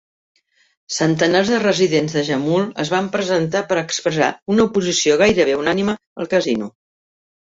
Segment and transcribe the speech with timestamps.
[0.93, 6.31] Centenars de residents de Jamul es van presentar per expressar una oposició gairebé unànime al
[6.35, 6.71] casino.